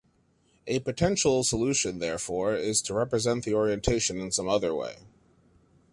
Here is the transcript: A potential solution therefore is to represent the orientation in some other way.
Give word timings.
A 0.65 0.79
potential 0.79 1.43
solution 1.43 1.99
therefore 1.99 2.55
is 2.55 2.81
to 2.81 2.95
represent 2.95 3.45
the 3.45 3.53
orientation 3.53 4.19
in 4.19 4.31
some 4.31 4.49
other 4.49 4.73
way. 4.73 4.97